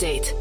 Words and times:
Update. 0.00 0.34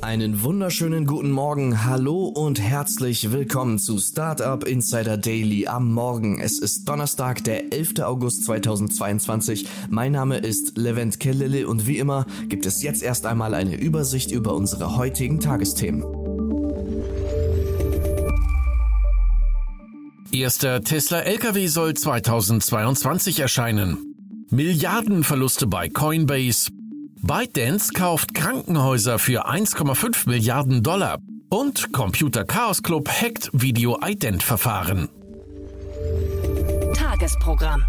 Einen 0.00 0.42
wunderschönen 0.42 1.06
guten 1.06 1.30
Morgen, 1.30 1.84
hallo 1.84 2.24
und 2.26 2.60
herzlich 2.60 3.30
willkommen 3.30 3.78
zu 3.78 3.96
Startup 3.98 4.64
Insider 4.64 5.16
Daily 5.16 5.68
am 5.68 5.92
Morgen. 5.92 6.40
Es 6.40 6.58
ist 6.58 6.88
Donnerstag, 6.88 7.44
der 7.44 7.72
11. 7.72 8.00
August 8.00 8.44
2022. 8.46 9.68
Mein 9.88 10.10
Name 10.10 10.38
ist 10.38 10.76
Levent 10.76 11.20
Kellele 11.20 11.68
und 11.68 11.86
wie 11.86 11.98
immer 11.98 12.26
gibt 12.48 12.66
es 12.66 12.82
jetzt 12.82 13.04
erst 13.04 13.24
einmal 13.24 13.54
eine 13.54 13.76
Übersicht 13.76 14.32
über 14.32 14.54
unsere 14.54 14.96
heutigen 14.96 15.38
Tagesthemen. 15.38 16.02
Erster 20.32 20.82
Tesla 20.82 21.20
LKW 21.20 21.68
soll 21.68 21.94
2022 21.94 23.38
erscheinen. 23.38 23.98
Milliardenverluste 24.50 25.68
bei 25.68 25.88
Coinbase. 25.88 26.77
ByteDance 27.22 27.92
kauft 27.92 28.34
Krankenhäuser 28.34 29.18
für 29.18 29.48
1,5 29.48 30.28
Milliarden 30.28 30.82
Dollar. 30.82 31.18
Und 31.50 31.92
Computer 31.92 32.44
Chaos 32.44 32.82
Club 32.82 33.08
hackt 33.08 33.50
Video-Ident-Verfahren. 33.52 35.08
Tagesprogramm. 36.94 37.82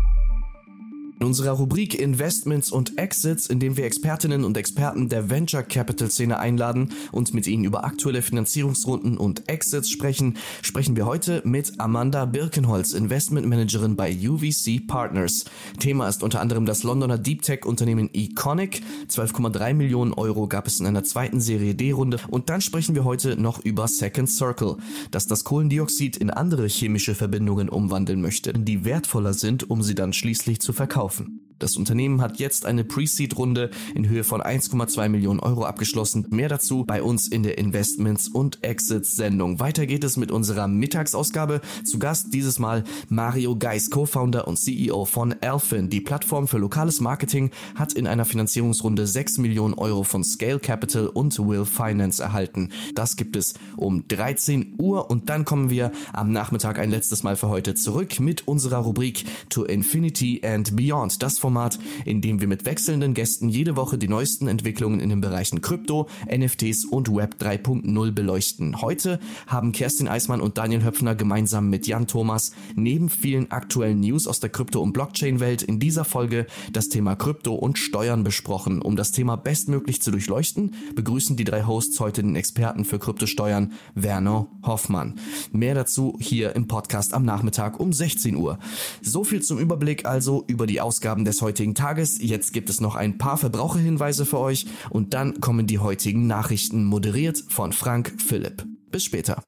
In 1.20 1.25
unserer 1.25 1.52
Rubrik 1.52 2.00
Investments 2.00 2.72
und 2.72 2.98
Exits, 2.98 3.48
in 3.48 3.59
dem 3.59 3.75
wir 3.75 3.84
Expertinnen 3.84 4.45
und 4.45 4.56
Experten 4.56 5.09
der 5.09 5.30
Venture 5.30 5.64
Capital 5.64 6.09
Szene 6.09 6.39
einladen 6.39 6.94
und 7.11 7.34
mit 7.34 7.45
ihnen 7.45 7.66
über 7.66 7.84
aktuelle 7.84 8.22
Finanzierungsrunden 8.22 9.17
und 9.17 9.50
Exits 9.50 9.89
sprechen, 9.89 10.38
sprechen 10.61 10.95
wir 10.95 11.06
heute 11.06 11.42
mit 11.44 11.78
Amanda 11.78 12.23
Birkenholz, 12.23 12.94
Investment 12.94 13.45
Managerin 13.48 13.98
bei 13.98 14.16
UVC 14.17 14.88
Partners. 14.88 15.44
Thema 15.78 16.08
ist 16.08 16.23
unter 16.23 16.39
anderem 16.39 16.66
das 16.66 16.84
Londoner 16.84 17.17
Deep 17.17 17.42
Tech 17.42 17.66
Unternehmen 17.66 18.09
Econic. 18.14 18.81
12,3 19.09 19.73
Millionen 19.73 20.14
Euro 20.14 20.48
gab 20.48 20.67
es 20.67 20.80
in 20.80 20.86
einer 20.86 21.04
zweiten 21.04 21.42
Serie 21.42 21.76
D-Runde 21.76 22.20
und 22.30 22.50
dann 22.50 22.61
sprechen 22.61 22.95
wir 22.95 23.04
heute 23.04 23.36
noch 23.36 23.59
über 23.59 23.89
Second 23.89 24.30
Circle, 24.30 24.78
das 25.11 25.28
das 25.28 25.44
Kohlendioxid 25.44 26.16
in 26.16 26.30
andere 26.30 26.67
chemische 26.67 27.14
Verbindungen 27.14 27.67
umwandeln 27.67 28.22
möchte, 28.22 28.54
die 28.54 28.86
wertvoller 28.86 29.33
sind, 29.33 29.70
um 29.70 29.83
sie 29.83 29.95
dann 29.95 30.14
schließlich 30.14 30.61
zu 30.61 30.72
verkaufen 30.72 31.09
laufen. 31.10 31.48
Das 31.60 31.76
Unternehmen 31.76 32.22
hat 32.22 32.40
jetzt 32.40 32.66
eine 32.66 32.84
Pre-Seed-Runde 32.84 33.70
in 33.94 34.08
Höhe 34.08 34.24
von 34.24 34.42
1,2 34.42 35.10
Millionen 35.10 35.40
Euro 35.42 35.66
abgeschlossen. 35.66 36.26
Mehr 36.30 36.50
dazu 36.50 36.86
bei 36.86 37.04
uns 37.04 37.28
in 37.28 37.44
der 37.44 37.58
Investments 37.58 38.30
und 38.30 38.64
Exits 38.64 39.16
Sendung. 39.16 39.60
Weiter 39.60 39.86
geht 39.86 40.06
es 40.06 40.16
mit 40.16 40.32
unserer 40.32 40.68
Mittagsausgabe. 40.68 41.62
Zu 41.84 42.00
Gast 42.00 42.34
dieses 42.34 42.60
Mal 42.60 42.86
Mario 43.10 43.58
Geis, 43.58 43.90
Co-Founder 43.90 44.48
und 44.48 44.58
CEO 44.58 45.06
von 45.06 45.36
Elfin. 45.42 45.90
Die 45.90 46.02
Plattform 46.02 46.48
für 46.48 46.58
lokales 46.58 47.02
Marketing 47.02 47.52
hat 47.76 47.94
in 47.94 48.08
einer 48.08 48.26
Finanzierungsrunde 48.26 49.06
6 49.06 49.40
Millionen 49.40 49.73
Euro 49.73 50.04
von 50.04 50.23
Scale 50.23 50.60
Capital 50.60 51.08
und 51.08 51.38
Will 51.40 51.66
Finance 51.66 52.23
erhalten. 52.23 52.70
Das 52.96 53.18
gibt 53.18 53.36
es 53.36 53.54
um 53.76 54.08
13 54.08 54.76
Uhr 54.78 55.10
und 55.10 55.30
dann 55.30 55.44
kommen 55.44 55.70
wir 55.70 55.92
am 56.14 56.32
Nachmittag 56.32 56.80
ein 56.80 56.89
letztes 56.89 57.23
Mal 57.23 57.36
für 57.36 57.50
heute 57.50 57.76
zurück 57.76 58.20
mit 58.20 58.48
unserer 58.48 58.78
Rubrik 58.78 59.26
To 59.50 59.66
Infinity 59.66 60.42
and 60.44 60.76
Beyond. 60.76 61.22
Das 61.22 61.38
Format, 61.49 61.80
in 62.05 62.21
dem 62.21 62.42
wir 62.42 62.48
mit 62.48 62.65
wechselnden 62.65 63.15
Gästen 63.15 63.49
jede 63.49 63.76
Woche 63.76 63.98
die 63.98 64.08
neuesten 64.08 64.48
Entwicklungen 64.48 64.99
in 64.99 65.10
den 65.10 65.20
Bereichen 65.20 65.61
Krypto, 65.61 66.08
NFTs 66.32 66.86
und 66.86 67.11
Web 67.11 67.37
3.0 67.39 68.11
beleuchten. 68.11 68.80
Heute 68.83 69.20
haben 69.48 69.71
Kerstin 69.71 70.08
Eismann 70.08 70.42
und 70.42 70.59
Daniel 70.59 70.83
Höpfner 70.83 71.15
gemeinsam 71.15 71.71
mit 71.71 71.88
Jan 71.88 72.05
Thomas 72.05 72.52
neben 72.76 73.09
vielen 73.09 73.49
aktuellen 73.49 73.99
News 73.99 74.27
aus 74.27 74.39
der 74.39 74.52
Krypto- 74.52 74.80
und 74.83 74.93
Blockchain-Welt 74.93 75.64
in 75.64 75.80
dieser 75.80 76.05
Folge 76.05 76.45
das 76.71 76.89
Thema 76.89 77.15
Krypto 77.15 77.55
und 77.55 77.80
Steuern 77.80 78.23
besprochen. 78.23 78.80
Um 78.83 78.95
das 78.95 79.11
Thema 79.11 79.36
bestmöglich 79.36 80.04
zu 80.04 80.11
durchleuchten, 80.11 80.76
begrüßen 80.95 81.36
die 81.36 81.45
drei 81.45 81.64
Hosts 81.64 81.99
heute 81.99 82.21
den 82.21 82.36
Experten 82.36 82.86
für 82.86 82.99
Kryptosteuern, 82.99 83.73
Werner 83.95 84.45
Hoffmann. 84.61 85.15
Mehr 85.52 85.73
dazu 85.73 86.15
hier 86.20 86.55
im 86.55 86.67
Podcast 86.67 87.15
am 87.15 87.26
Nachmittag 87.26 87.80
um 87.80 87.92
16 87.92 88.36
Uhr. 88.36 88.59
So 89.02 89.23
viel 89.23 89.42
zum 89.42 89.58
Überblick 89.58 90.05
also 90.05 90.43
über 90.45 90.67
die 90.67 90.80
Ausgaben 90.80 91.26
des 91.26 91.39
heutigen 91.42 91.76
Tages. 91.76 92.17
Jetzt 92.22 92.54
gibt 92.54 92.70
es 92.70 92.82
noch 92.82 92.95
ein 92.95 93.17
paar 93.17 93.38
Verbraucherhinweise 93.38 94.26
für 94.26 94.39
euch 94.39 94.66
und 94.89 95.14
dann 95.14 95.39
kommen 95.39 95.67
die 95.67 95.80
heutigen 95.80 96.27
Nachrichten 96.27 96.86
moderiert 96.86 97.44
von 97.50 97.73
Frank 97.73 98.14
Philipp. 98.22 98.66
Bis 98.92 99.04
später. 99.04 99.44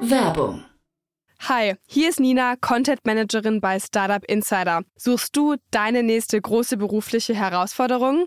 Werbung. 0.00 0.64
Hi, 1.40 1.76
hier 1.86 2.08
ist 2.10 2.18
Nina, 2.18 2.56
Content 2.56 3.06
Managerin 3.06 3.60
bei 3.60 3.78
Startup 3.78 4.24
Insider. 4.24 4.82
Suchst 4.96 5.36
du 5.36 5.54
deine 5.70 6.02
nächste 6.02 6.40
große 6.40 6.76
berufliche 6.76 7.34
Herausforderung? 7.34 8.26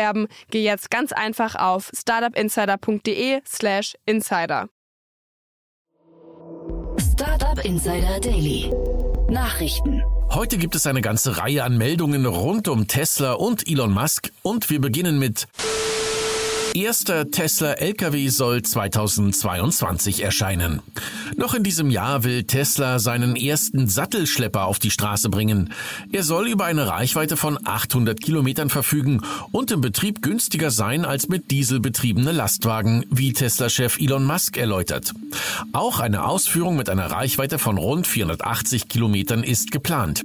geh 0.49 0.63
jetzt 0.63 0.89
ganz 0.89 1.11
einfach 1.11 1.55
auf 1.55 1.91
startupinsider.de/slash 1.93 3.95
insider. 4.05 4.69
Startup 6.99 7.63
Insider 7.63 8.19
Daily. 8.19 8.71
Nachrichten. 9.29 10.01
Heute 10.29 10.57
gibt 10.57 10.75
es 10.75 10.87
eine 10.87 11.01
ganze 11.01 11.37
Reihe 11.37 11.63
an 11.63 11.77
Meldungen 11.77 12.25
rund 12.25 12.67
um 12.67 12.87
Tesla 12.87 13.33
und 13.33 13.67
Elon 13.67 13.91
Musk 13.91 14.31
und 14.41 14.69
wir 14.69 14.81
beginnen 14.81 15.19
mit 15.19 15.47
Erster 16.73 17.29
Tesla 17.29 17.73
LKW 17.73 18.29
soll 18.29 18.61
2022 18.61 20.23
erscheinen. 20.23 20.81
Noch 21.35 21.53
in 21.53 21.63
diesem 21.63 21.89
Jahr 21.89 22.23
will 22.23 22.43
Tesla 22.43 22.99
seinen 22.99 23.35
ersten 23.35 23.87
Sattelschlepper 23.87 24.65
auf 24.65 24.79
die 24.79 24.91
Straße 24.91 25.29
bringen. 25.29 25.73
Er 26.11 26.23
soll 26.23 26.47
über 26.47 26.65
eine 26.65 26.87
Reichweite 26.87 27.35
von 27.35 27.59
800 27.63 28.21
Kilometern 28.21 28.69
verfügen 28.69 29.21
und 29.51 29.71
im 29.71 29.81
Betrieb 29.81 30.21
günstiger 30.21 30.71
sein 30.71 31.03
als 31.03 31.27
mit 31.27 31.51
Diesel 31.51 31.81
betriebene 31.81 32.31
Lastwagen, 32.31 33.05
wie 33.09 33.33
Tesla-Chef 33.33 33.99
Elon 33.99 34.23
Musk 34.23 34.55
erläutert. 34.55 35.13
Auch 35.73 35.99
eine 35.99 36.23
Ausführung 36.25 36.77
mit 36.77 36.89
einer 36.89 37.11
Reichweite 37.11 37.59
von 37.59 37.77
rund 37.77 38.07
480 38.07 38.87
Kilometern 38.87 39.43
ist 39.43 39.71
geplant. 39.71 40.23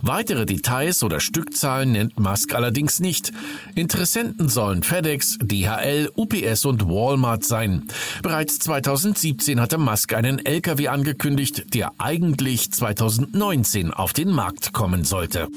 Weitere 0.00 0.46
Details 0.46 1.02
oder 1.02 1.20
Stückzahlen 1.20 1.92
nennt 1.92 2.18
Musk 2.18 2.54
allerdings 2.54 3.00
nicht. 3.00 3.32
Interessenten 3.74 4.48
sollen 4.48 4.82
FedEx, 4.82 5.38
DHL, 5.40 6.10
UPS 6.14 6.64
und 6.64 6.88
Walmart 6.88 7.44
sein. 7.44 7.88
Bereits 8.22 8.58
2017 8.60 9.60
hatte 9.60 9.78
Musk 9.78 10.14
einen 10.14 10.44
LKW 10.44 10.88
angekündigt, 10.88 11.74
der 11.74 11.92
eigentlich 11.98 12.70
2019 12.72 13.92
auf 13.92 14.12
den 14.12 14.30
Markt 14.30 14.72
kommen 14.72 15.04
sollte. 15.04 15.48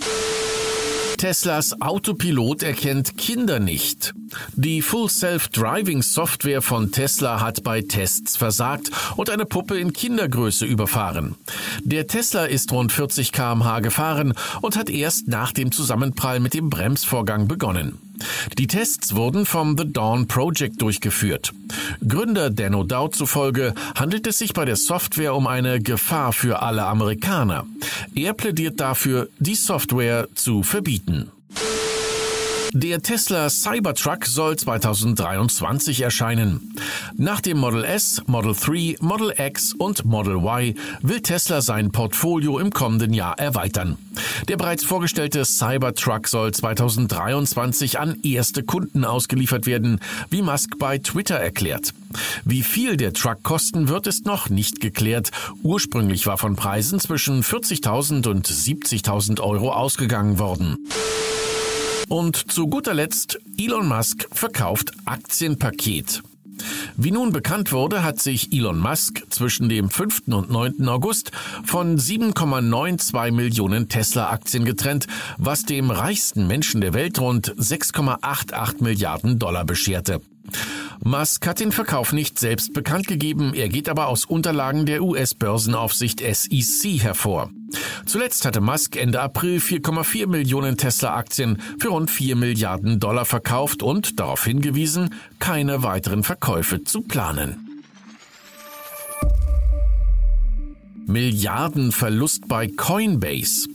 Teslas 1.17 1.81
Autopilot 1.81 2.63
erkennt 2.63 3.17
Kinder 3.17 3.59
nicht. 3.59 4.13
Die 4.55 4.81
Full 4.81 5.09
Self-Driving 5.09 6.01
Software 6.01 6.61
von 6.61 6.91
Tesla 6.91 7.41
hat 7.41 7.63
bei 7.63 7.81
Tests 7.81 8.37
versagt 8.37 8.91
und 9.15 9.29
eine 9.29 9.45
Puppe 9.45 9.77
in 9.77 9.93
Kindergröße 9.93 10.65
überfahren. 10.65 11.35
Der 11.83 12.07
Tesla 12.07 12.45
ist 12.45 12.71
rund 12.71 12.91
40 12.91 13.31
kmh 13.31 13.79
gefahren 13.79 14.33
und 14.61 14.77
hat 14.77 14.89
erst 14.89 15.27
nach 15.27 15.51
dem 15.51 15.71
Zusammenprall 15.71 16.39
mit 16.39 16.53
dem 16.53 16.69
Bremsvorgang 16.69 17.47
begonnen. 17.47 18.04
Die 18.57 18.67
Tests 18.67 19.15
wurden 19.15 19.45
vom 19.45 19.77
The 19.77 19.91
Dawn 19.91 20.27
Project 20.27 20.81
durchgeführt. 20.81 21.53
Gründer 22.07 22.49
Dan 22.49 22.75
O'Dowd 22.75 23.15
zufolge 23.15 23.73
handelt 23.95 24.27
es 24.27 24.39
sich 24.39 24.53
bei 24.53 24.65
der 24.65 24.75
Software 24.75 25.35
um 25.35 25.47
eine 25.47 25.81
Gefahr 25.81 26.33
für 26.33 26.61
alle 26.61 26.85
Amerikaner. 26.85 27.65
Er 28.13 28.33
plädiert 28.33 28.79
dafür, 28.79 29.29
die 29.39 29.55
Software 29.55 30.27
zu 30.35 30.63
verbieten. 30.63 31.31
Der 32.77 33.01
Tesla 33.01 33.49
Cybertruck 33.49 34.25
soll 34.25 34.57
2023 34.57 36.01
erscheinen. 36.01 36.75
Nach 37.15 37.39
dem 37.39 37.57
Model 37.57 37.85
S, 37.85 38.21
Model 38.25 38.53
3, 38.53 38.97
Model 38.99 39.33
X 39.37 39.71
und 39.71 40.03
Model 40.03 40.35
Y 40.35 40.73
will 41.01 41.21
Tesla 41.21 41.61
sein 41.61 41.93
Portfolio 41.93 42.59
im 42.59 42.71
kommenden 42.71 43.13
Jahr 43.13 43.39
erweitern. 43.39 43.97
Der 44.49 44.57
bereits 44.57 44.83
vorgestellte 44.83 45.45
Cybertruck 45.45 46.27
soll 46.27 46.53
2023 46.53 47.97
an 47.97 48.19
erste 48.23 48.61
Kunden 48.63 49.05
ausgeliefert 49.05 49.67
werden, 49.67 50.01
wie 50.29 50.41
Musk 50.41 50.77
bei 50.77 50.97
Twitter 50.97 51.35
erklärt. 51.35 51.93
Wie 52.43 52.61
viel 52.61 52.97
der 52.97 53.13
Truck 53.13 53.41
kosten 53.43 53.87
wird, 53.87 54.05
ist 54.05 54.25
noch 54.25 54.49
nicht 54.49 54.81
geklärt. 54.81 55.31
Ursprünglich 55.63 56.27
war 56.27 56.37
von 56.37 56.57
Preisen 56.57 56.99
zwischen 56.99 57.41
40.000 57.41 58.27
und 58.27 58.47
70.000 58.47 59.39
Euro 59.39 59.71
ausgegangen 59.71 60.39
worden. 60.39 60.89
Und 62.07 62.51
zu 62.51 62.67
guter 62.67 62.93
Letzt, 62.93 63.39
Elon 63.57 63.87
Musk 63.87 64.27
verkauft 64.31 64.91
Aktienpaket. 65.05 66.21
Wie 66.95 67.11
nun 67.11 67.31
bekannt 67.31 67.71
wurde, 67.71 68.03
hat 68.03 68.19
sich 68.21 68.53
Elon 68.53 68.79
Musk 68.79 69.23
zwischen 69.29 69.67
dem 69.69 69.89
5. 69.89 70.23
und 70.27 70.49
9. 70.49 70.87
August 70.87 71.31
von 71.65 71.97
7,92 71.97 73.31
Millionen 73.31 73.89
Tesla-Aktien 73.89 74.65
getrennt, 74.65 75.07
was 75.37 75.63
dem 75.63 75.91
reichsten 75.91 76.47
Menschen 76.47 76.81
der 76.81 76.93
Welt 76.93 77.19
rund 77.19 77.53
6,88 77.55 78.83
Milliarden 78.83 79.39
Dollar 79.39 79.65
bescherte. 79.65 80.21
Musk 81.07 81.45
hat 81.45 81.59
den 81.59 81.71
Verkauf 81.71 82.13
nicht 82.13 82.39
selbst 82.39 82.73
bekannt 82.73 83.05
gegeben, 83.05 83.53
er 83.53 83.69
geht 83.69 83.89
aber 83.89 84.07
aus 84.07 84.25
Unterlagen 84.25 84.87
der 84.87 85.03
US-Börsenaufsicht 85.03 86.19
SEC 86.19 86.99
hervor. 86.99 87.51
Zuletzt 88.07 88.43
hatte 88.43 88.59
Musk 88.59 88.95
Ende 88.95 89.21
April 89.21 89.59
4,4 89.59 90.25
Millionen 90.25 90.77
Tesla-Aktien 90.77 91.61
für 91.77 91.89
rund 91.89 92.09
4 92.09 92.35
Milliarden 92.35 92.99
Dollar 92.99 93.25
verkauft 93.25 93.83
und 93.83 94.19
darauf 94.19 94.45
hingewiesen, 94.45 95.13
keine 95.37 95.83
weiteren 95.83 96.23
Verkäufe 96.23 96.83
zu 96.83 97.01
planen. 97.01 97.64
Milliardenverlust 101.07 102.47
bei 102.47 102.67
Coinbase. 102.67 103.67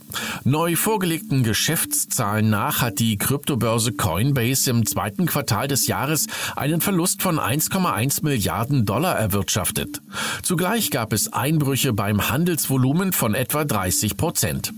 Neu 0.43 0.75
vorgelegten 0.75 1.43
Geschäftszahlen 1.43 2.49
nach 2.49 2.81
hat 2.81 2.99
die 2.99 3.17
Kryptobörse 3.17 3.93
Coinbase 3.93 4.69
im 4.69 4.85
zweiten 4.85 5.25
Quartal 5.25 5.67
des 5.67 5.87
Jahres 5.87 6.27
einen 6.55 6.81
Verlust 6.81 7.21
von 7.21 7.39
1,1 7.39 8.23
Milliarden 8.23 8.85
Dollar 8.85 9.17
erwirtschaftet. 9.17 10.01
Zugleich 10.43 10.91
gab 10.91 11.13
es 11.13 11.31
Einbrüche 11.31 11.93
beim 11.93 12.29
Handelsvolumen 12.29 13.13
von 13.13 13.35
etwa 13.35 13.63
30 13.65 14.17
Prozent. 14.17 14.73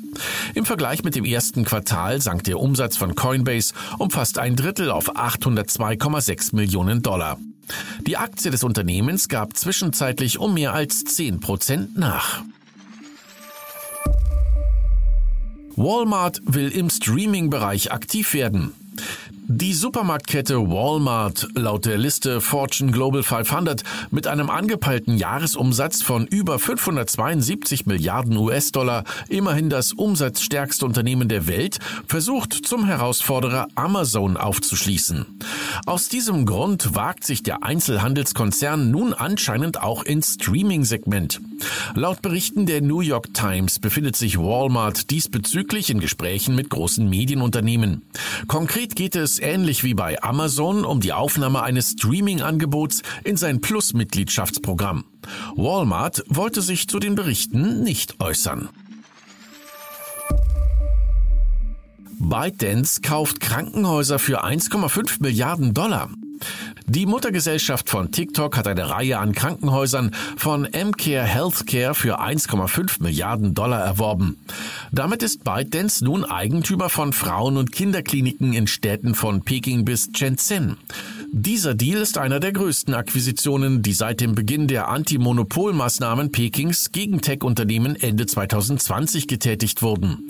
Im 0.54 0.66
Vergleich 0.66 1.04
mit 1.04 1.16
dem 1.16 1.26
ersten 1.26 1.66
Quartal 1.66 2.22
sank 2.22 2.44
der 2.44 2.60
Umsatz 2.60 2.98
von 2.98 3.16
Coinbase 3.16 3.74
um 3.98 4.12
fast 4.12 4.38
ein 4.38 4.56
Drittel 4.56 4.92
auf 4.92 5.16
802,6 5.16 6.56
Millionen 6.56 7.02
Dollar. 7.02 7.38
Die 8.06 8.18
Aktie 8.18 8.52
des 8.52 8.64
Unternehmens 8.64 9.30
gab 9.30 9.56
zwischenzeitlich 9.56 10.38
um 10.40 10.54
mehr 10.54 10.74
als 10.74 11.04
10 11.04 11.40
Prozent 11.40 11.98
nach. 11.98 12.44
Walmart 15.76 16.42
will 16.46 16.70
im 16.70 16.90
Streaming-Bereich 16.90 17.92
aktiv 17.92 18.34
werden. 18.34 18.74
Die 19.46 19.74
Supermarktkette 19.74 20.70
Walmart 20.70 21.50
laut 21.54 21.86
der 21.86 21.98
Liste 21.98 22.40
Fortune 22.40 22.94
Global 22.94 23.24
500 23.24 23.84
mit 24.10 24.26
einem 24.26 24.50
angepeilten 24.50 25.18
Jahresumsatz 25.18 26.02
von 26.02 26.26
über 26.26 26.60
572 26.60 27.86
Milliarden 27.86 28.38
US-Dollar, 28.38 29.04
immerhin 29.28 29.70
das 29.70 29.92
umsatzstärkste 29.92 30.86
Unternehmen 30.86 31.28
der 31.28 31.46
Welt, 31.46 31.80
versucht 32.08 32.54
zum 32.54 32.86
Herausforderer 32.86 33.68
Amazon 33.76 34.38
aufzuschließen. 34.38 35.26
Aus 35.86 36.08
diesem 36.08 36.46
Grund 36.46 36.96
wagt 36.96 37.26
sich 37.26 37.44
der 37.44 37.64
Einzelhandelskonzern 37.64 38.92
nun 38.92 39.14
anscheinend 39.14 39.82
auch 39.82 40.04
ins 40.04 40.36
Streaming-Segment. 40.36 41.42
Laut 41.96 42.22
Berichten 42.22 42.66
der 42.66 42.82
New 42.82 43.02
York 43.02 43.34
Times 43.34 43.80
befindet 43.80 44.16
sich 44.16 44.38
Walmart 44.38 45.10
diesbezüglich 45.12 45.90
in 45.90 46.00
Gesprächen 46.00 46.56
mit 46.56 46.70
großen 46.70 47.10
Medienunternehmen. 47.10 48.04
Konkret 48.48 48.96
geht 48.96 49.16
es 49.16 49.40
ähnlich 49.40 49.84
wie 49.84 49.94
bei 49.94 50.22
Amazon 50.24 50.86
um 50.86 51.02
die 51.02 51.14
Aufnahme 51.14 51.64
eines 51.64 51.92
Streaming-Angebots 51.92 53.02
in 53.24 53.38
sein 53.38 53.62
Plus-Mitgliedschaftsprogramm. 53.62 55.06
Walmart 55.56 56.24
wollte 56.28 56.62
sich 56.62 56.88
zu 56.88 57.00
den 57.00 57.16
Berichten 57.16 57.84
nicht 57.84 58.20
äußern. 58.20 58.70
ByteDance 62.20 63.02
kauft 63.02 63.42
Krankenhäuser 63.42 64.18
für 64.18 64.44
1,5 64.44 65.22
Milliarden 65.22 65.74
Dollar. 65.74 66.10
Die 66.86 67.06
Muttergesellschaft 67.06 67.90
von 67.90 68.12
TikTok 68.12 68.58
hat 68.58 68.68
eine 68.68 68.90
Reihe 68.90 69.18
an 69.18 69.32
Krankenhäusern 69.32 70.12
von 70.36 70.64
MCare 70.64 71.24
Healthcare 71.24 71.96
für 71.96 72.20
1,5 72.20 73.02
Milliarden 73.02 73.54
Dollar 73.54 73.82
erworben. 73.82 74.38
Damit 74.92 75.24
ist 75.24 75.46
ByteDance 75.46 76.04
nun 76.04 76.26
Eigentümer 76.26 76.90
von 76.90 77.14
Frauen- 77.14 77.58
und 77.58 77.72
Kinderkliniken 77.72 78.54
in 78.54 78.68
Städten 78.68 79.16
von 79.16 79.44
Peking 79.44 79.86
bis 79.86 80.10
Shenzhen. 80.14 80.78
Dieser 81.36 81.74
Deal 81.74 82.00
ist 82.00 82.20
einer 82.20 82.40
der 82.40 82.52
größten 82.52 82.94
Akquisitionen, 82.94 83.82
die 83.82 83.94
seit 83.94 84.22
dem 84.22 84.36
Beginn 84.36 84.68
der 84.68 84.88
Anti-Monopol-Maßnahmen 84.90 86.32
Pekings 86.32 86.92
gegen 86.92 87.22
Tech-Unternehmen 87.22 87.96
Ende 87.96 88.28
2020 88.28 89.28
getätigt 89.28 89.82
wurden. 89.82 90.30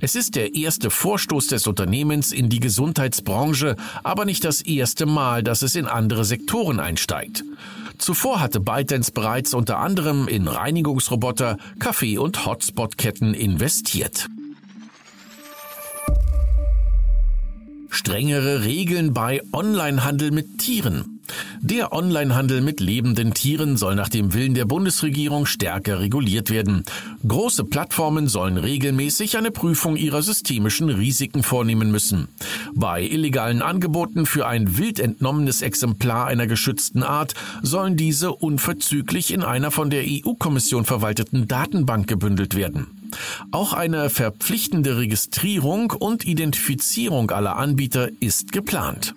Es 0.00 0.14
ist 0.14 0.36
der 0.36 0.54
erste 0.54 0.90
Vorstoß 0.90 1.48
des 1.48 1.66
Unternehmens 1.66 2.30
in 2.30 2.50
die 2.50 2.60
Gesundheitsbranche, 2.60 3.74
aber 4.04 4.24
nicht 4.24 4.44
das 4.44 4.60
erste 4.60 5.06
Mal, 5.06 5.42
dass 5.42 5.62
es 5.62 5.74
in 5.74 5.86
andere 5.86 6.24
Sektoren 6.24 6.78
einsteigt. 6.78 7.42
Zuvor 7.98 8.38
hatte 8.40 8.60
ByteDance 8.60 9.10
bereits 9.10 9.54
unter 9.54 9.78
anderem 9.78 10.28
in 10.28 10.46
Reinigungsroboter, 10.46 11.58
Kaffee- 11.80 12.18
und 12.18 12.46
Hotspot-Ketten 12.46 13.34
investiert. 13.34 14.28
Strengere 17.94 18.64
Regeln 18.64 19.14
bei 19.14 19.40
Onlinehandel 19.52 20.30
mit 20.30 20.58
Tieren. 20.58 21.20
Der 21.60 21.92
Onlinehandel 21.92 22.60
mit 22.60 22.80
lebenden 22.80 23.32
Tieren 23.32 23.76
soll 23.76 23.94
nach 23.94 24.08
dem 24.08 24.34
Willen 24.34 24.54
der 24.54 24.66
Bundesregierung 24.66 25.46
stärker 25.46 26.00
reguliert 26.00 26.50
werden. 26.50 26.84
Große 27.26 27.64
Plattformen 27.64 28.28
sollen 28.28 28.58
regelmäßig 28.58 29.38
eine 29.38 29.50
Prüfung 29.50 29.96
ihrer 29.96 30.22
systemischen 30.22 30.90
Risiken 30.90 31.42
vornehmen 31.42 31.90
müssen. 31.90 32.28
Bei 32.74 33.02
illegalen 33.02 33.62
Angeboten 33.62 34.26
für 34.26 34.46
ein 34.46 34.76
wild 34.76 35.00
entnommenes 35.00 35.62
Exemplar 35.62 36.26
einer 36.26 36.46
geschützten 36.46 37.02
Art 37.02 37.34
sollen 37.62 37.96
diese 37.96 38.32
unverzüglich 38.32 39.32
in 39.32 39.42
einer 39.42 39.70
von 39.70 39.88
der 39.88 40.04
EU-Kommission 40.04 40.84
verwalteten 40.84 41.48
Datenbank 41.48 42.06
gebündelt 42.06 42.54
werden. 42.54 43.03
Auch 43.50 43.72
eine 43.72 44.10
verpflichtende 44.10 44.98
Registrierung 44.98 45.90
und 45.90 46.26
Identifizierung 46.26 47.30
aller 47.30 47.56
Anbieter 47.56 48.08
ist 48.20 48.52
geplant. 48.52 49.14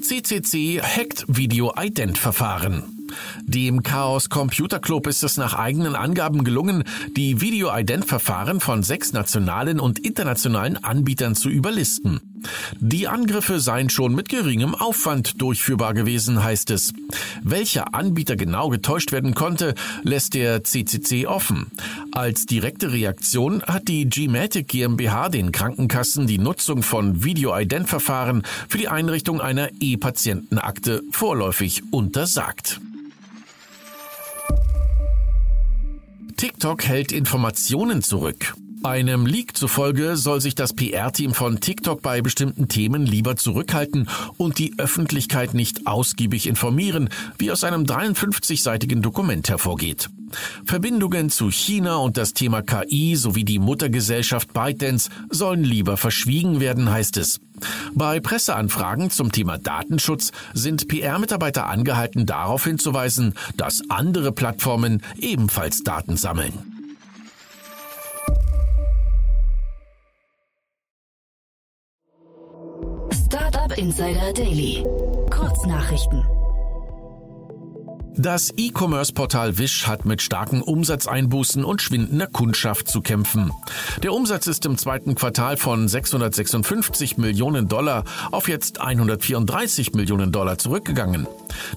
CCC 0.00 0.80
hackt 0.82 1.24
Video-Ident-Verfahren. 1.26 3.08
Dem 3.42 3.82
Chaos 3.82 4.28
Computer 4.28 4.78
Club 4.78 5.06
ist 5.06 5.24
es 5.24 5.36
nach 5.36 5.54
eigenen 5.54 5.96
Angaben 5.96 6.44
gelungen, 6.44 6.84
die 7.16 7.40
Video-Ident-Verfahren 7.40 8.60
von 8.60 8.82
sechs 8.82 9.12
nationalen 9.12 9.80
und 9.80 9.98
internationalen 9.98 10.82
Anbietern 10.82 11.34
zu 11.34 11.48
überlisten. 11.48 12.35
Die 12.78 13.08
Angriffe 13.08 13.60
seien 13.60 13.90
schon 13.90 14.14
mit 14.14 14.28
geringem 14.28 14.74
Aufwand 14.74 15.40
durchführbar 15.40 15.94
gewesen, 15.94 16.42
heißt 16.42 16.70
es. 16.70 16.92
Welcher 17.42 17.94
Anbieter 17.94 18.36
genau 18.36 18.68
getäuscht 18.68 19.12
werden 19.12 19.34
konnte, 19.34 19.74
lässt 20.02 20.34
der 20.34 20.64
CCC 20.64 21.26
offen. 21.26 21.70
Als 22.12 22.46
direkte 22.46 22.92
Reaktion 22.92 23.62
hat 23.62 23.88
die 23.88 24.08
Gmatic 24.08 24.68
GmbH 24.68 25.28
den 25.28 25.52
Krankenkassen 25.52 26.26
die 26.26 26.38
Nutzung 26.38 26.82
von 26.82 27.22
Video-Ident-Verfahren 27.22 28.42
für 28.68 28.78
die 28.78 28.88
Einrichtung 28.88 29.40
einer 29.40 29.70
E-Patientenakte 29.80 31.02
vorläufig 31.10 31.82
untersagt. 31.90 32.80
TikTok 36.36 36.84
hält 36.84 37.12
Informationen 37.12 38.02
zurück. 38.02 38.54
Einem 38.86 39.26
Leak 39.26 39.56
zufolge 39.56 40.16
soll 40.16 40.40
sich 40.40 40.54
das 40.54 40.72
PR-Team 40.72 41.34
von 41.34 41.58
TikTok 41.58 42.02
bei 42.02 42.22
bestimmten 42.22 42.68
Themen 42.68 43.04
lieber 43.04 43.34
zurückhalten 43.34 44.08
und 44.36 44.60
die 44.60 44.74
Öffentlichkeit 44.78 45.54
nicht 45.54 45.88
ausgiebig 45.88 46.46
informieren, 46.46 47.08
wie 47.36 47.50
aus 47.50 47.64
einem 47.64 47.82
53-seitigen 47.82 49.02
Dokument 49.02 49.48
hervorgeht. 49.48 50.08
Verbindungen 50.64 51.30
zu 51.30 51.50
China 51.50 51.96
und 51.96 52.16
das 52.16 52.32
Thema 52.32 52.62
KI 52.62 53.16
sowie 53.16 53.44
die 53.44 53.58
Muttergesellschaft 53.58 54.52
ByteDance 54.52 55.10
sollen 55.30 55.64
lieber 55.64 55.96
verschwiegen 55.96 56.60
werden, 56.60 56.88
heißt 56.88 57.16
es. 57.16 57.40
Bei 57.92 58.20
Presseanfragen 58.20 59.10
zum 59.10 59.32
Thema 59.32 59.58
Datenschutz 59.58 60.30
sind 60.54 60.86
PR-Mitarbeiter 60.86 61.66
angehalten, 61.66 62.24
darauf 62.24 62.62
hinzuweisen, 62.62 63.34
dass 63.56 63.82
andere 63.88 64.30
Plattformen 64.30 65.02
ebenfalls 65.18 65.82
Daten 65.82 66.16
sammeln. 66.16 66.75
Insider 73.76 74.32
Daily. 74.32 74.82
Kurznachrichten. 75.30 76.24
Das 78.16 78.50
E-Commerce-Portal 78.56 79.58
Wish 79.58 79.86
hat 79.86 80.06
mit 80.06 80.22
starken 80.22 80.62
Umsatzeinbußen 80.62 81.62
und 81.62 81.82
schwindender 81.82 82.26
Kundschaft 82.26 82.88
zu 82.88 83.02
kämpfen. 83.02 83.52
Der 84.02 84.14
Umsatz 84.14 84.46
ist 84.46 84.64
im 84.64 84.78
zweiten 84.78 85.14
Quartal 85.14 85.58
von 85.58 85.88
656 85.88 87.18
Millionen 87.18 87.68
Dollar 87.68 88.04
auf 88.32 88.48
jetzt 88.48 88.80
134 88.80 89.92
Millionen 89.92 90.32
Dollar 90.32 90.56
zurückgegangen. 90.56 91.26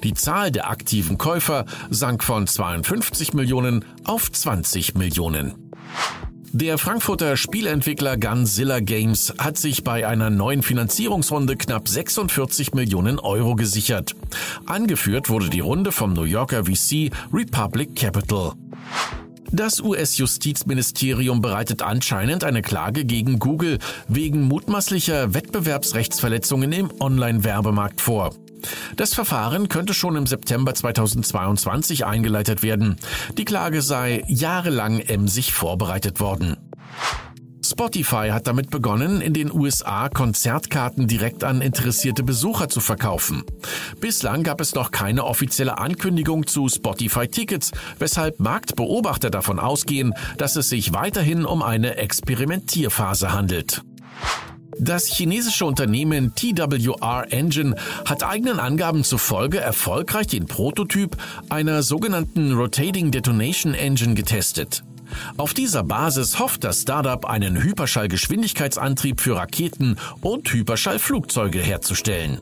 Die 0.03 0.13
Zahl 0.13 0.51
der 0.51 0.69
aktiven 0.69 1.17
Käufer 1.17 1.65
sank 1.89 2.23
von 2.23 2.47
52 2.47 3.33
Millionen 3.33 3.83
auf 4.05 4.31
20 4.31 4.95
Millionen. 4.95 5.69
Der 6.51 6.79
Frankfurter 6.79 7.37
Spielentwickler 7.37 8.17
Gunzilla 8.17 8.79
Games 8.79 9.31
hat 9.37 9.57
sich 9.57 9.83
bei 9.83 10.07
einer 10.07 10.31
neuen 10.31 10.63
Finanzierungsrunde 10.63 11.55
knapp 11.55 11.87
46 11.87 12.73
Millionen 12.73 13.19
Euro 13.19 13.55
gesichert. 13.55 14.15
Angeführt 14.65 15.29
wurde 15.29 15.49
die 15.49 15.59
Runde 15.59 15.91
vom 15.91 16.13
New 16.13 16.23
Yorker 16.23 16.65
VC 16.65 17.11
Republic 17.31 17.95
Capital. 17.95 18.53
Das 19.51 19.79
US-Justizministerium 19.79 21.41
bereitet 21.41 21.83
anscheinend 21.83 22.43
eine 22.43 22.63
Klage 22.63 23.05
gegen 23.05 23.37
Google 23.37 23.77
wegen 24.07 24.41
mutmaßlicher 24.41 25.35
Wettbewerbsrechtsverletzungen 25.35 26.71
im 26.71 26.89
Online-Werbemarkt 26.99 28.01
vor. 28.01 28.33
Das 28.95 29.13
Verfahren 29.13 29.69
könnte 29.69 29.93
schon 29.93 30.15
im 30.15 30.27
September 30.27 30.73
2022 30.73 32.05
eingeleitet 32.05 32.63
werden. 32.63 32.97
Die 33.37 33.45
Klage 33.45 33.81
sei 33.81 34.23
jahrelang 34.27 34.99
emsig 34.99 35.53
vorbereitet 35.53 36.19
worden. 36.19 36.57
Spotify 37.69 38.29
hat 38.31 38.47
damit 38.47 38.71
begonnen, 38.71 39.21
in 39.21 39.33
den 39.33 39.51
USA 39.51 40.09
Konzertkarten 40.09 41.07
direkt 41.07 41.43
an 41.43 41.61
interessierte 41.61 42.23
Besucher 42.23 42.67
zu 42.67 42.79
verkaufen. 42.79 43.43
Bislang 43.99 44.43
gab 44.43 44.59
es 44.59 44.73
noch 44.73 44.89
keine 44.89 45.23
offizielle 45.23 45.77
Ankündigung 45.77 46.47
zu 46.47 46.67
Spotify 46.67 47.27
Tickets, 47.27 47.71
weshalb 47.99 48.39
Marktbeobachter 48.39 49.29
davon 49.29 49.59
ausgehen, 49.59 50.13
dass 50.37 50.55
es 50.55 50.69
sich 50.69 50.93
weiterhin 50.93 51.45
um 51.45 51.61
eine 51.61 51.97
Experimentierphase 51.97 53.33
handelt. 53.33 53.83
Das 54.81 55.07
chinesische 55.07 55.65
Unternehmen 55.65 56.33
TWR 56.35 57.27
Engine 57.31 57.75
hat 58.05 58.23
eigenen 58.23 58.59
Angaben 58.59 59.03
zufolge 59.03 59.59
erfolgreich 59.59 60.27
den 60.27 60.45
Prototyp 60.45 61.17
einer 61.49 61.83
sogenannten 61.83 62.53
Rotating 62.53 63.11
Detonation 63.11 63.73
Engine 63.73 64.15
getestet. 64.15 64.83
Auf 65.35 65.53
dieser 65.53 65.83
Basis 65.83 66.39
hofft 66.39 66.63
das 66.63 66.83
Startup 66.83 67.25
einen 67.25 67.61
Hyperschallgeschwindigkeitsantrieb 67.61 69.19
für 69.19 69.35
Raketen 69.35 69.97
und 70.21 70.51
Hyperschallflugzeuge 70.53 71.59
herzustellen. 71.59 72.39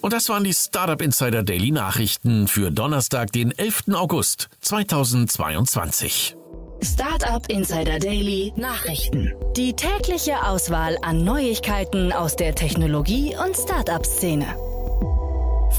Und 0.00 0.12
das 0.14 0.30
waren 0.30 0.44
die 0.44 0.54
Startup 0.54 1.00
Insider 1.02 1.42
Daily 1.42 1.72
Nachrichten 1.72 2.48
für 2.48 2.70
Donnerstag, 2.70 3.32
den 3.32 3.50
11. 3.50 3.84
August 3.92 4.48
2022. 4.60 6.36
Startup 6.84 7.48
Insider 7.48 7.98
Daily 7.98 8.52
Nachrichten. 8.56 9.32
Die 9.56 9.72
tägliche 9.72 10.46
Auswahl 10.46 10.98
an 11.00 11.24
Neuigkeiten 11.24 12.12
aus 12.12 12.36
der 12.36 12.54
Technologie- 12.54 13.34
und 13.42 13.56
Startup-Szene. 13.56 14.44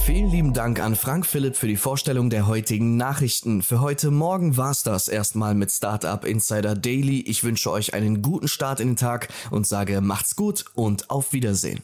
Vielen 0.03 0.31
lieben 0.31 0.53
Dank 0.53 0.79
an 0.79 0.95
Frank 0.95 1.27
Philipp 1.27 1.55
für 1.55 1.67
die 1.67 1.77
Vorstellung 1.77 2.31
der 2.31 2.47
heutigen 2.47 2.97
Nachrichten. 2.97 3.61
Für 3.61 3.81
heute 3.81 4.09
Morgen 4.09 4.57
war's 4.57 4.81
das 4.81 5.07
erstmal 5.07 5.53
mit 5.53 5.71
Startup 5.71 6.25
Insider 6.25 6.73
Daily. 6.75 7.21
Ich 7.21 7.43
wünsche 7.43 7.69
euch 7.71 7.93
einen 7.93 8.23
guten 8.23 8.47
Start 8.47 8.79
in 8.79 8.89
den 8.89 8.97
Tag 8.97 9.27
und 9.51 9.67
sage 9.67 10.01
macht's 10.01 10.35
gut 10.35 10.65
und 10.73 11.11
auf 11.11 11.33
Wiedersehen. 11.33 11.83